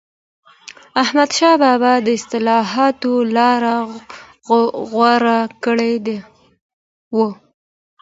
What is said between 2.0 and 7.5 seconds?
د اصلاحاتو لاره غوره کړې وه.